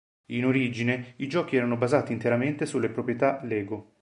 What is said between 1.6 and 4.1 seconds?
basati interamente sulle proprietà Lego.